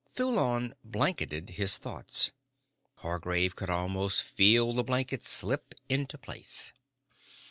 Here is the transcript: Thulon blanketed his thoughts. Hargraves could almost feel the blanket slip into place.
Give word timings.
Thulon 0.15 0.73
blanketed 0.83 1.51
his 1.51 1.77
thoughts. 1.77 2.31
Hargraves 2.95 3.53
could 3.53 3.69
almost 3.69 4.23
feel 4.23 4.73
the 4.73 4.83
blanket 4.83 5.23
slip 5.23 5.75
into 5.89 6.17
place. 6.17 6.73